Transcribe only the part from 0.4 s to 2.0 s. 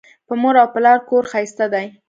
مور او پلار کور ښایسته دی